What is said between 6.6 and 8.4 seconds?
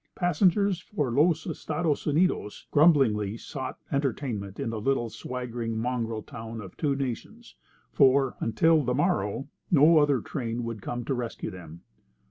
two nations, for,